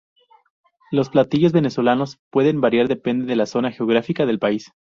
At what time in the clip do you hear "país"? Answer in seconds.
4.39-4.71